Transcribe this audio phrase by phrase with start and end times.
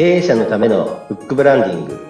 [0.00, 2.00] 経営者のためのフックブランディング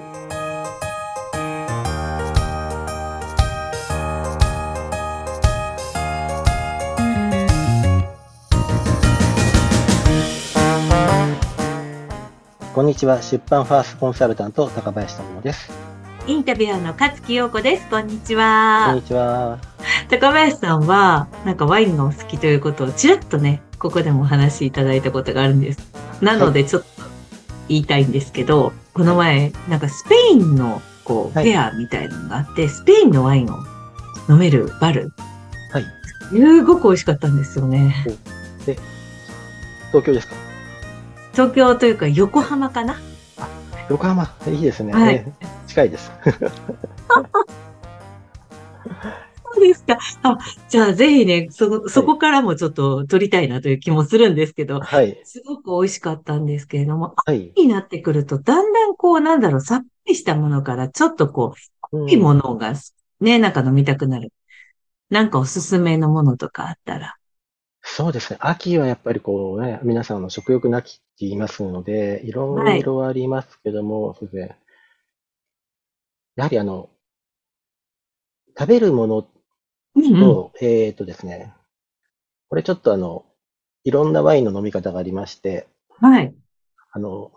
[12.73, 15.73] こんにちは出版ファーストコンサルタント高林智です
[16.29, 17.89] インタビュアーの勝木陽子です。
[17.89, 19.03] こんにちこんはに。
[19.03, 19.59] ちは
[20.09, 25.91] 高林さんは、なんかワインがお好きということをちらっとね、ここでもお話しいただいたことがあるんです。
[26.21, 26.90] なのでちょっと
[27.71, 31.51] 言いたいんですけど、この前、なんかスペインのこう、はい。
[31.51, 33.57] フェアみたいなのがあって、スペインのワインを
[34.29, 35.13] 飲めるバル。
[35.73, 35.85] はい。
[36.31, 37.95] すごく美味しかったんですよね。
[39.93, 40.35] 東京ですか？
[41.33, 43.01] 東京というか横浜かな？
[43.89, 44.31] 横浜。
[44.47, 45.15] いいですね、はい。
[45.15, 46.11] えー近いです
[49.61, 49.99] ですか？
[50.23, 50.39] あ、
[50.69, 61.55] じゃあぜひね、そ、そこからもちょっと撮りたいなという気もするんですけど、はいすごく美味しかったんですけれども、はい、になってくると、だんだんこう、なんだろう、さっぱりしたものから、ちょっとこ
[61.93, 62.75] う、うんいいものが、
[63.21, 64.33] ね、なんか飲みたくなる。
[65.11, 67.17] なんかおすすめのものとかあったら。
[67.83, 68.39] そうですね。
[68.41, 74.59] 秋はやっぱりこうね、皆さんの食欲なきって言いますので、いろいろありますけども、そうですね。
[76.37, 76.91] やはりあの、
[78.57, 79.27] 食べるもの
[79.97, 80.21] うんうん。
[80.21, 81.53] と、えっとですね、
[82.49, 83.25] これちょっとあの、
[83.85, 85.67] いろんなワインの飲み方がありまして、
[86.01, 86.35] はい。
[86.93, 87.33] あの、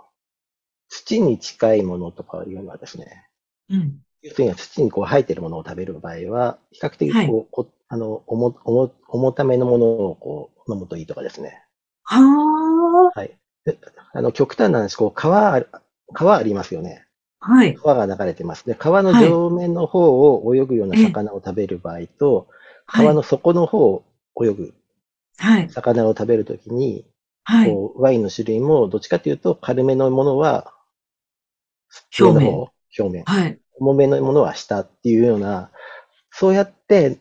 [0.90, 3.28] 土に近いものとかいうのはですね、
[3.70, 4.00] うん。
[4.22, 11.64] 要するに土にこう生えてるものを食べる場合は、比較的はいこう、こあの、重、重、重ためのものをこう飲むといいとかですね。
[12.04, 12.20] は
[13.16, 13.20] あ。
[13.20, 13.38] はい。
[13.66, 13.78] で
[14.14, 15.70] あの、極端な話、こう、川ある、
[16.14, 17.03] 川ありますよね。
[17.46, 17.76] はい。
[17.76, 18.66] 川が流れてます。
[18.66, 22.48] で、川の上面の方を泳ぐような魚を食べる場合と、
[22.86, 23.06] はい。
[23.06, 24.06] 川の底の方を
[24.42, 24.74] 泳ぐ
[25.38, 25.70] はい。
[25.70, 27.06] 魚を食べるときに、
[27.44, 27.70] はい。
[27.70, 30.74] こう、ワインの種類も、どっちかというと、軽めのものは、
[32.18, 33.24] 表面表面。
[33.26, 33.60] はい。
[33.80, 35.70] 重めのものは下っていうような、
[36.32, 37.20] そうやって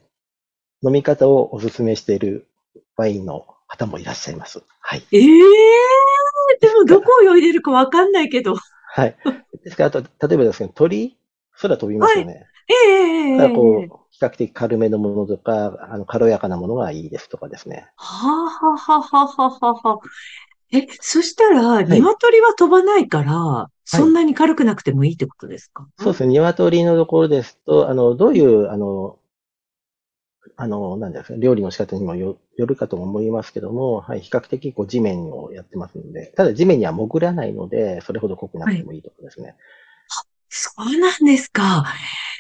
[0.84, 2.46] 飲み方をお勧めしている
[2.96, 4.62] ワインの方もいらっしゃいます。
[4.80, 5.02] はい。
[5.10, 5.22] ええ
[6.60, 8.54] でもどこを泳いでるかわかんないけど。
[8.94, 9.16] はい。
[9.64, 11.16] ですから、あと、例えばですけど、鳥、
[11.60, 12.46] 空飛びますよね。
[12.68, 17.88] ええだからこう、比較的軽めのものとか、あの、軽やかなものがいいですとかですね。
[17.96, 20.76] はあ、はあはあはあはあはあ。
[20.76, 25.86] え、そしたら、い鶏は飛ばないから、そんなに軽くなくてもいいってことですか？
[25.98, 26.32] そうですね。
[26.32, 29.18] 鶏のところですと、あの、どういう、あの、
[30.56, 39.56] あの、なんですか、料理の仕方にもよよるかと思いますけども、はい、比較的こう地面をやってますので、ただ地面には潜らないので、それほど濃くなくてもいいとかですね。
[40.48, 41.84] そうなんですか。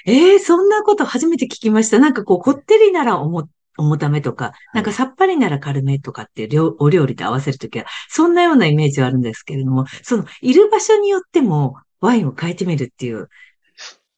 [0.04, 1.98] ええそんなこと初めて聞きました。
[1.98, 13.28] なんかこう、こってりなら重、重ためとか、なんかさっぱりなら軽めとかって料お料理で合わせるときは、そんなようなイメージはあるんですけれども、その、いる場所によってもワインを変えてみるっていう。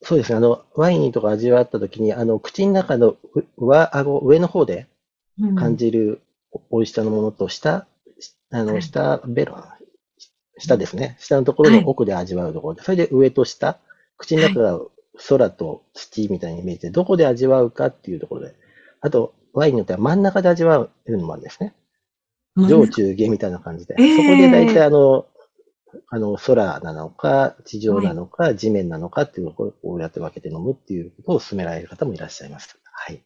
[0.05, 0.37] そうですね。
[0.37, 4.87] あの、ワインとか味わった時に、あの、口の中のう上、顎、上の方で
[5.39, 5.55] うん。
[5.55, 6.21] 感じる
[6.71, 7.87] 美味しさのものと、下、
[8.51, 8.81] あの、はい。
[8.83, 9.57] 下、ベロ、
[10.59, 11.17] 下ですね。
[11.19, 13.79] 下のところの奥で味わうところで、それで上と下、
[14.17, 14.79] 口の中が
[15.27, 18.55] 空と土みたいなイメージで、どこで味わうかっていうところで、
[19.01, 21.73] あと、ワインによっては真ん中で味わうのもあるんですね。
[22.55, 23.95] 上中下みたいな感じで。
[23.97, 25.25] ええそこで大体あの、
[26.09, 32.77] あの、空なのか、地上なのか、地面なのかっていうのをこうやって分けて飲むっていうことを勧められる方もいらっしゃいます。
[32.91, 33.21] はい。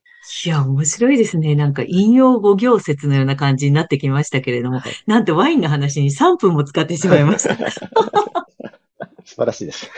[0.46, 1.56] いや、面白いですね。
[1.56, 7.56] なんか引用語行説のような感じになってきましたけれども、はいなんとワインの話に3分も使ってしまいました。
[9.26, 9.90] 素晴らしいです。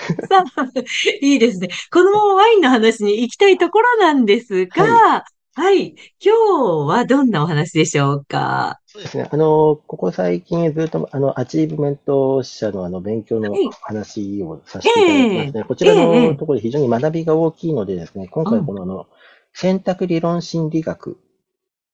[1.21, 1.69] いいですね。
[1.91, 5.23] このままワインの話に行きたいところなんですが、はい、
[5.69, 6.29] 今日
[6.87, 8.79] はどんなお話でしょうか？
[8.87, 9.29] そうですね。
[9.31, 15.63] あの、ここ最近ずっと、あの、アチーブメント社のあの、勉強のはい話をさせていただきますね。
[15.63, 19.07] こちらええのところで非常に学びが大きいのでですね、今回このあの、
[19.53, 21.15] 選択理論心理学っ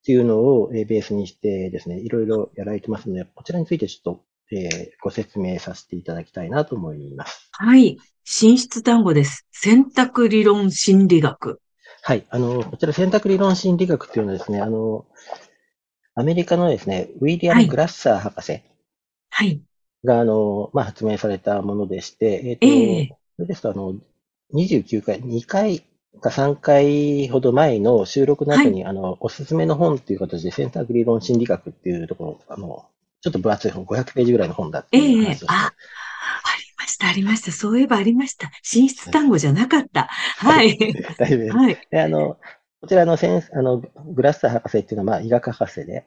[0.05, 4.21] ていうのをえーベースにしてですね、いろいろやられてますので、こちらについてちょっと、
[4.51, 7.49] えーご説明させていただきたいなと思います。
[7.51, 7.97] はい。
[8.23, 9.45] 進出単語です。
[9.51, 11.59] 選択理論心理学。
[12.07, 12.25] はい。
[12.29, 15.05] あの、こちら選択理論心理学っていうのはですね、あの、
[16.15, 18.61] アメリカのですね、ウィリアム・はいグラッサー博士
[19.29, 19.61] はい。
[20.05, 23.93] が、あの、まあ、発明されたものでして、えっ、と、ええそれですと、あの、
[24.53, 25.83] 29回、2回
[26.21, 32.85] か3回ほど前の収録の後に、あの、おすすめの本っていう形で、選択理論心理学っていうところ、あの、
[33.19, 35.73] ちょっと分厚い本、500ページぐらいの本だってええいう話をして、あ、あ
[36.56, 36.56] り
[36.87, 37.51] ました、ありました。
[37.51, 38.49] そういえばありました。
[38.63, 40.07] 進出単語じゃなかった。
[40.37, 40.77] はい。
[41.17, 41.77] だいぶ、はい。
[41.91, 42.37] で、あの、
[42.79, 46.05] こちらの先あの、グラッサー博士っていうのは、まあ、医学博士で、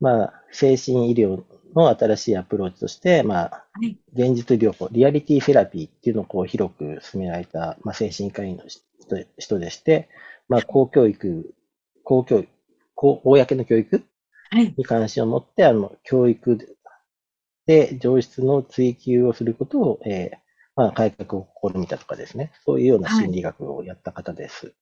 [0.00, 1.42] まあ、精神医療
[1.74, 3.98] の新しいアプローチとして、まあ、はい。
[4.12, 8.82] 現実療法、リアリティセラピーっていうのをこう広く進められた、まあ、精神科医の人
[9.38, 10.10] 人でして、
[10.48, 11.54] まあ、公教育、
[12.04, 12.48] 公教育、
[12.94, 14.04] 公公の教育
[14.50, 14.74] はい。
[14.76, 16.77] に関心を持って、あの、教育
[17.68, 20.38] で上質の追求をすることを、えー
[20.74, 24.72] まあ、改革を試みたとかですね、そういうような心理学をやった方です。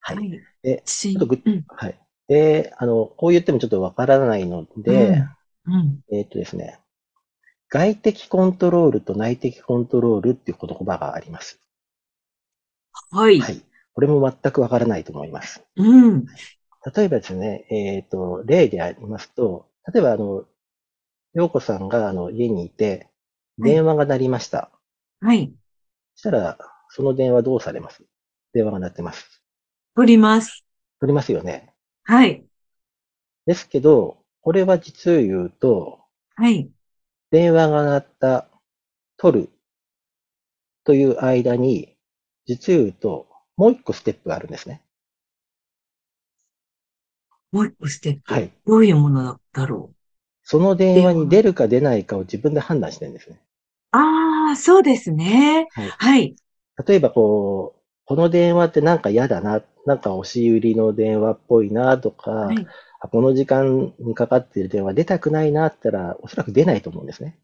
[0.00, 0.16] はい。
[0.16, 0.40] はい。
[0.62, 1.64] で、しちょっとぐうん。
[1.66, 1.98] はい。
[2.28, 5.24] で、あの、こう言ってもちょっとわからないので、
[5.64, 6.00] うん。
[6.12, 6.78] えっとですね、
[7.70, 11.58] 外的コントロールと内的コントロールっていう言葉があります。
[13.10, 13.40] はい。
[13.40, 13.62] はい。
[13.94, 15.64] これも全くわからないと思います。
[15.76, 16.26] うん。
[16.94, 20.44] 例えばですね、えっ、と、例でありますと、例えばあの、
[21.36, 23.10] 洋子さんがあの家にいて、はい
[23.58, 24.70] 電話が鳴りました。
[25.22, 25.50] はい。
[26.14, 26.58] そしたら、
[26.90, 28.04] その電話どうされます？
[28.52, 29.42] 電話が鳴ってます。
[29.94, 30.62] 取ります。
[31.00, 31.72] 取りますよね。
[32.04, 32.44] はい。
[33.46, 36.00] ですけど、これは実を言うと、
[36.34, 36.70] はい。
[37.30, 38.46] 電話が鳴った、
[39.16, 39.50] 取る
[40.84, 41.96] という間に、
[42.46, 44.82] 実を言うと、もう一個ステップがあるんですね。
[47.52, 48.34] もう一個ステップ。
[48.34, 48.52] はい。
[48.66, 49.95] どういうものだろう？
[50.48, 53.40] その電話に出るか出ないかを自分で判断してるんですね。
[53.90, 55.66] ああ、そうですね。
[55.74, 55.90] はい。
[55.98, 56.36] はい。
[56.86, 62.66] 例えばこう、この電話ってなんか嫌だな、なんか押し売りの電話っぽいなとか、はい。
[63.00, 67.36] あこの時間にかかっている電話出たくないなったら、おそらく出ないと思うんですね。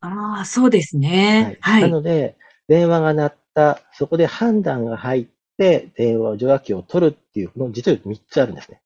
[0.00, 1.58] ああ、そうですね。
[1.60, 1.80] は。
[1.80, 2.36] ないので、
[2.66, 5.26] 電話が鳴った、そこで判断が入っ
[5.58, 8.80] て、電話、受話器を取るっていう、この実は3つあるんですね。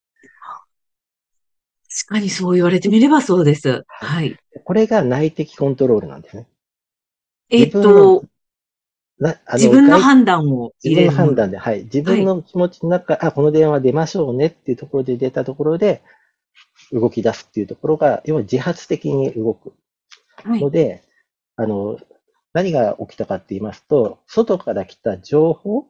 [1.92, 3.84] 確かにそう言われてみればそうです。
[3.86, 4.36] はい。
[4.64, 6.46] これが内的コントロールなんですね。
[7.50, 8.26] えっ自分のと、
[9.18, 11.18] なあ自分の外判断を自分入れるもの。
[11.18, 11.84] の判断で、はい。
[11.84, 16.02] 自分の気持ちの中、あ、この電話出ましょうねっていうところで出たところで、
[16.92, 19.74] 動き出すっていうところが、要は自発的に動く
[20.44, 20.70] はいの。
[20.70, 21.02] で、
[21.56, 21.98] あの、
[22.54, 25.86] 何が起きたかって言いますと、外から来た情報、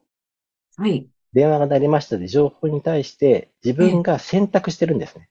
[0.77, 1.09] はい。
[1.33, 5.29] 電話が鳴りましたで、情報に対して自分が選択してるんですね。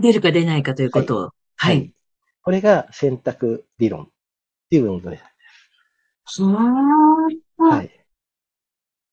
[0.00, 1.30] 出るか出ないかということを。
[1.56, 1.92] はい。。
[2.42, 4.08] これが選択理論っ
[4.70, 6.42] ていうものです。
[6.42, 7.90] はい。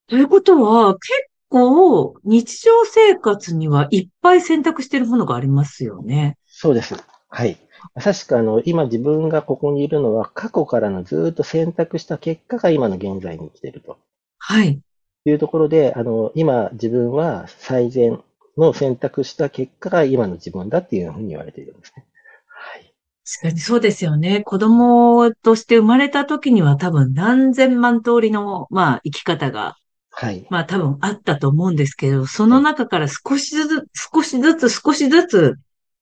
[0.07, 1.09] ということは、結
[1.49, 6.37] 構、日常生活にはいっぱい選択しているものがありますよね。
[6.47, 6.95] そうです。
[7.29, 7.57] はい。
[7.95, 13.97] まさしくあの、今自分がここにいるのは過去からのずーっと選択した結果が今の現在に来ていると
[14.39, 14.79] はい。
[15.25, 18.21] いうところで、あの、今自分は最善
[18.57, 22.05] の選択した結果が今の自分だっていうふうに言われているんですね。
[22.47, 22.93] はい。
[23.25, 24.41] 確かにそうですよね。
[24.43, 29.75] 子供として生まれた時には多分何千万通りの、まあ、生き方が、
[30.11, 30.45] はい。
[30.49, 35.55] まあ多分あったと思うんですけど、その中から少しずつ、少しずつ、少しずつ、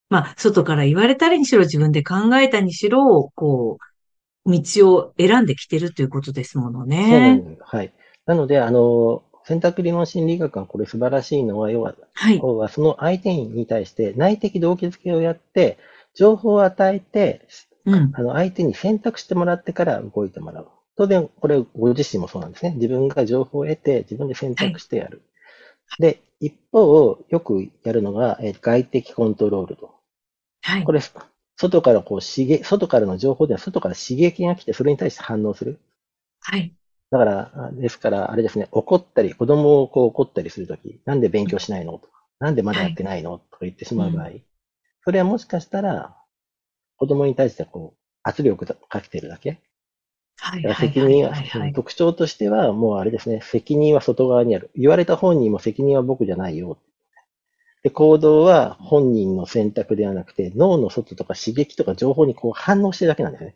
[0.10, 3.78] まあ、外から言われたりにしろ、自分で考えたにしろ、こ
[4.46, 7.36] う、道を選んできてるということですものそうなね。
[7.36, 7.64] んです。
[7.64, 7.94] はい。
[8.26, 12.42] なので、あの、選択理論心理学がこれ素晴らしいのは、要は、はい。
[12.42, 15.78] 要はその相手に対して内的動機づけをやって、
[16.14, 17.42] 情報を与えて、
[17.86, 18.14] うん。
[18.14, 20.68] あの、相手に選択してもらってから動いてもらう。
[20.98, 22.74] 当然、これご自身もそうなんですね。
[22.76, 25.22] 自分が情報を得て、自分で選択してやる。
[26.00, 29.92] で、一方、よくやるのが、えー外的コントロールと。
[30.62, 30.92] はいこ。
[30.92, 31.02] れ、
[31.58, 35.80] 外からこう刺激、外からの情報では外から刺激が来て、それに対して反応する。
[36.42, 36.74] はい。
[37.12, 41.94] だから、あですから、あれですね、怒ったり、子供をこう怒ったりするとき、なんで勉強しないの？
[42.00, 43.38] とか、なんでまだやってないの？
[43.38, 44.30] とか言ってしまう場合、
[45.04, 46.16] それはもしかしたら、
[46.98, 49.60] 子供に対してこう、圧力をかけてるだけ？
[50.38, 50.64] はい。
[50.64, 50.94] だからはい。
[50.94, 51.48] 責任は、はい。
[51.48, 51.74] はい。
[51.74, 54.72] 特徴としては、もうあれですね、責任は外側にある。
[54.76, 56.78] 言われた本人も責任は僕じゃないよ。
[57.84, 63.56] で、行動は本人の選択ではなくて、脳の外とか刺激とか情報にこう反応してるだけなんですね。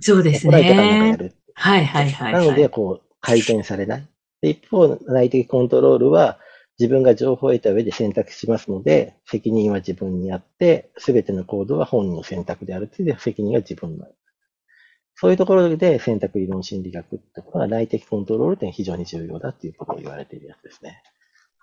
[0.00, 1.16] そうです怒られたからなんかやね。
[1.16, 1.34] る。
[1.54, 1.86] はい。
[1.86, 2.10] はい。
[2.10, 2.32] はい。
[2.34, 4.08] なので、こう、回転されない。
[4.40, 6.38] で一方、内的コントロールは、
[6.78, 14.06] 自分が情報を得た上で選択しますので、責任は自分にあって、すべての行動は本人の選択であるという責任は自分の。
[15.14, 21.02] そういうところで選択理論心理学ってところが内的コントロール点非常に重要だっていうことを言われているやつですね。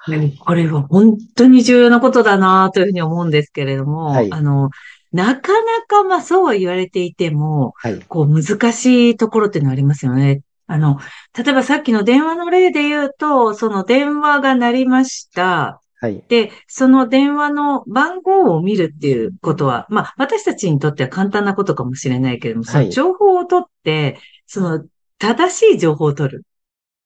[0.08, 4.69] うんこれは本当に重要なことだなというふうに思うんですけれども、はいあの、
[5.12, 8.00] なかなかまあそうは言われていても、はい。
[8.08, 10.42] こう難しいところっていうのはありますよね。
[10.68, 11.00] あの、
[11.36, 15.82] 例えばさっきの電話の例で言うと、その電話が鳴りました。
[16.01, 16.24] はい。
[16.30, 24.86] で、その電話の番号を見るっていうことは、まあ私たちにとっては簡単なことかもしれないけれども、そはいの情報を取って、その
[25.18, 26.44] 正しい情報を取る。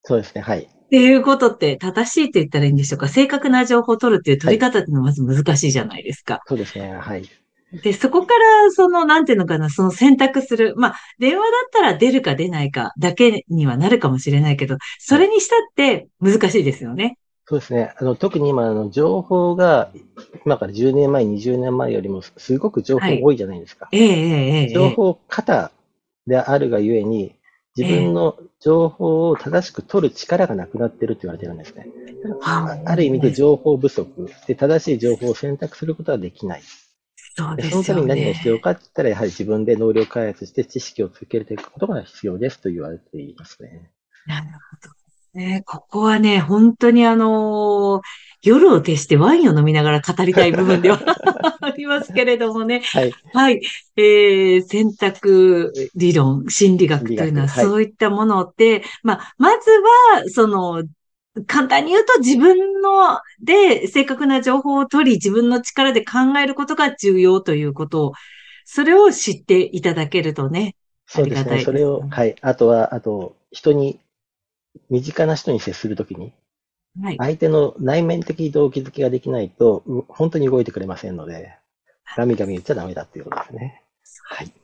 [0.04, 0.42] そうですね。
[0.42, 0.64] はい。
[0.64, 6.42] っていうことって正しいって言ったらいいんでしょうか正確な情報を取るっていう取り方っていうのはまず難しいじゃないですか。
[6.46, 6.94] そうですね。
[6.94, 7.28] はい。
[7.82, 10.76] で、そこから、その、なんていうのかな、その選択する。
[10.78, 17.18] まあ、電話だったら出るか出ないかだけにはなるかもしれないけど、それにしたって難しいですよね。
[17.46, 17.94] そうですね。
[17.98, 19.90] あの、特に今、あの、情報が、
[20.46, 23.90] 今から10年前、20年前よりも、すごく情報多いじゃないですか。
[23.92, 25.72] ええええええ情報型
[26.28, 27.36] であるがゆえに、
[27.76, 31.88] 自分の情報を正しく取る力がなくなってるって言われてるんですね。
[32.44, 36.62] あある意味で情報不足で、正しい情報を選択することはできない。
[37.36, 37.84] でそうですよね。
[37.84, 43.92] そのために何が必要かって言ったら、やはり自分で能力開発して知識をつけていくことが必要ですと言われていますね。
[44.26, 44.94] なるほど。
[45.40, 48.02] ね、ここはね、本当にあのー
[48.44, 51.00] 夜を徹してワインを飲みながら語りたい部分では
[51.62, 52.82] ありますけれどもね。
[52.92, 53.14] はい。
[53.34, 53.62] はい。
[53.96, 60.84] えー、選択理論、心理学というのは、そういったものって、まあ、まずは、その、
[61.48, 68.14] 簡単に言うと自分ので正確な情報を取り、自分の力で考えることが重要ということを、
[68.66, 70.76] それを知っていただけるとね。
[71.08, 71.60] そうですね。
[71.60, 72.36] すそれを、はい。
[72.42, 74.00] あとは、あと、人に、
[74.90, 76.34] 身近な人に接するときに、
[77.02, 77.18] はい。
[77.18, 81.58] 相手の内面的動機づけができないと、う本当に動いてくれませんので、
[82.16, 83.84] ガミガミ言っちゃダメだっていうことですね。
[84.24, 84.63] はい。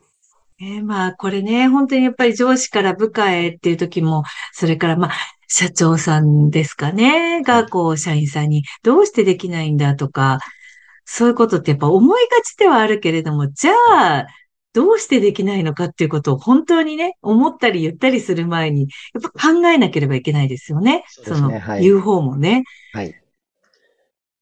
[0.62, 5.12] えーまあ、これね、本当にやっぱり上司から部下へっていう時も、それからまあ、
[5.48, 10.38] 社長さんですかね、が、こう、社員さんに、どうしてできないんだとか、
[11.06, 14.26] そういうことってやっぱ思いがちではあるけれども、じゃあ、
[14.74, 18.82] どうしてできないのかっていうことを本当にね、思ったり言ったりする前に、
[19.14, 21.04] やっぱ考えなければいけないですよね。
[21.08, 22.64] そねの、はい言う方もね。
[22.92, 23.14] はい。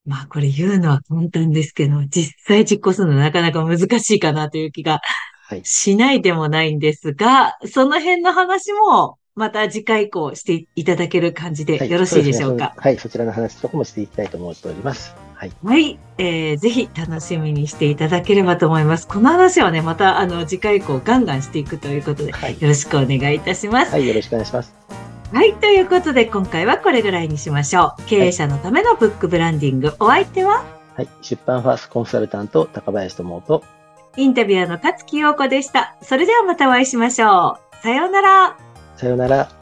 [0.04, 5.02] まあ、これ言うのは簡単ですけど、実際実行するのはなかなか難しいかなという気がはい。
[5.62, 12.74] しないでもないんですが、その辺の話もまた次回以降していただける感じはでよろしいでしょうか？
[12.76, 12.98] そですねはい。
[12.98, 15.14] そちらの話とかもしていきたいと思っております。
[15.34, 15.52] はい。
[15.62, 19.06] はい、えーぜひ楽しみにしていただければと思います。
[19.06, 22.56] この話はね、またあの次回以降ガンガンしていくということで、よはい。
[22.60, 23.92] ろしくお願いいたします。
[23.92, 24.08] はい。
[24.08, 24.74] よろしくお願いします。
[25.32, 28.02] はい、ということで今回はこれぐらいにしましょう。
[28.06, 30.64] 経営者のためのブックブランディング、お相手は？
[30.96, 31.08] はい。
[31.22, 33.62] 出版ファーストコンサルタント、高林智と、
[34.18, 35.96] インタビュアーの勝木陽子でした。
[36.02, 37.82] それではまたお会いしましょう。
[37.82, 38.58] さようなら。
[38.96, 39.57] さようなら。